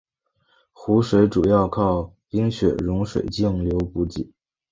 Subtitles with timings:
[0.71, 4.33] 湖水主要靠冰雪融水径流补给。